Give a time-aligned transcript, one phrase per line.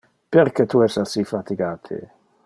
[0.35, 2.01] Perque tu es assi fatigate?